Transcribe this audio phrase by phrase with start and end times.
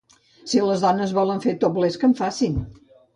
[0.53, 2.57] Si les dones volen fer topless, que en facin.